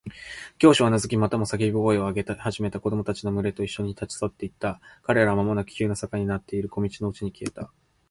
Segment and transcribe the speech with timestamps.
[0.57, 4.81] 教師はうなずき、またもや叫び声を上げ始めた子供たちのむれといっしょに、立ち去っていった。
[5.03, 7.71] 彼らはまもなく急な坂になっている小路のうちに消えた。